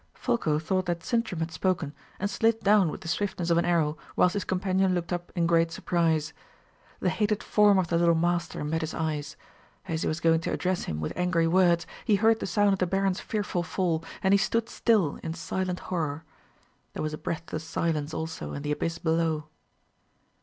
[0.15, 3.99] Folko thought that Sintram had spoken, and slid down with the swiftness of an arrow,
[4.15, 6.33] whilst his companion looked up in great surprise.
[7.01, 9.37] The hated form of the little Master met his eyes.
[9.87, 12.79] As he was going to address him with angry words, he heard the sound of
[12.79, 16.23] the baron's fearful fall, and he stood still in silent horror.
[16.93, 19.49] There was a breathless silence also in the abyss below.